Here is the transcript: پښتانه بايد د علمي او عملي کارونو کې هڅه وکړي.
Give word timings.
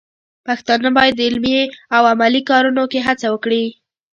پښتانه 0.47 0.89
بايد 0.97 1.13
د 1.17 1.21
علمي 1.27 1.55
او 1.95 2.03
عملي 2.13 2.41
کارونو 2.49 2.83
کې 2.91 2.99
هڅه 3.07 3.27
وکړي. 3.33 3.63